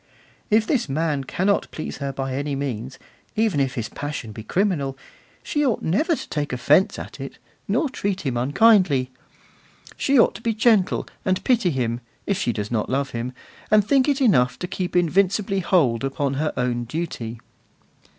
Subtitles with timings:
[0.49, 2.97] If this man cannot please her by any means,
[3.35, 4.97] even if his passion be criminal,
[5.43, 9.11] she ought never to take offence at it, nor treat him unkindly;
[9.95, 13.31] she ought to be gentle, and pity him, if she does not love him,
[13.69, 17.39] and think it enough to keep invincibly hold upon her own duty.